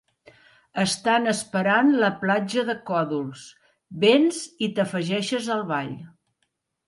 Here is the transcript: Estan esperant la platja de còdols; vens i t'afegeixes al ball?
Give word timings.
Estan 0.83 1.31
esperant 1.33 1.91
la 2.03 2.09
platja 2.23 2.63
de 2.69 2.75
còdols; 2.87 3.43
vens 4.05 4.41
i 4.69 4.73
t'afegeixes 4.79 5.51
al 5.57 5.65
ball? 5.73 5.93